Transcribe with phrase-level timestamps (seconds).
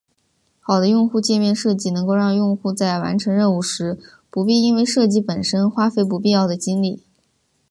[0.59, 3.99] 好的用户界面设计能够让用户在完成任务时
[4.31, 7.03] 不必因为设计本身花费不必要的精力。